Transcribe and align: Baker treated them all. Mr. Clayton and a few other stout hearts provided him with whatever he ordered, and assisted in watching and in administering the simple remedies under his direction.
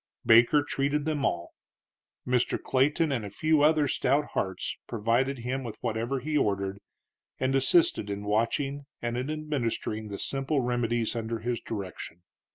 Baker 0.25 0.63
treated 0.63 1.05
them 1.05 1.23
all. 1.23 1.53
Mr. 2.25 2.59
Clayton 2.59 3.11
and 3.11 3.23
a 3.23 3.29
few 3.29 3.61
other 3.61 3.87
stout 3.87 4.31
hearts 4.31 4.75
provided 4.87 5.37
him 5.37 5.63
with 5.63 5.77
whatever 5.81 6.21
he 6.21 6.35
ordered, 6.35 6.79
and 7.39 7.53
assisted 7.53 8.09
in 8.09 8.23
watching 8.23 8.87
and 9.03 9.15
in 9.15 9.29
administering 9.29 10.07
the 10.07 10.17
simple 10.17 10.59
remedies 10.61 11.15
under 11.15 11.37
his 11.41 11.61
direction. 11.61 12.23